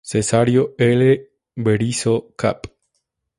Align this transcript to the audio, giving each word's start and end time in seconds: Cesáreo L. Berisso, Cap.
Cesáreo 0.03 0.73
L. 0.79 1.29
Berisso, 1.55 2.33
Cap. 2.35 2.65